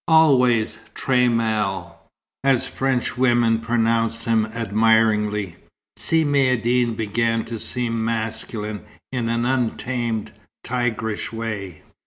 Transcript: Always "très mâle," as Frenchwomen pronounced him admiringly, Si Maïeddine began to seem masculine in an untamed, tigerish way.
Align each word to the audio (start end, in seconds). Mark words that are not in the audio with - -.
Always 0.07 0.79
"très 0.95 1.29
mâle," 1.29 1.93
as 2.43 2.65
Frenchwomen 2.65 3.59
pronounced 3.59 4.23
him 4.23 4.47
admiringly, 4.47 5.57
Si 5.95 6.25
Maïeddine 6.25 6.97
began 6.97 7.45
to 7.45 7.59
seem 7.59 8.03
masculine 8.03 8.83
in 9.11 9.29
an 9.29 9.45
untamed, 9.45 10.31
tigerish 10.65 11.31
way. 11.31 11.83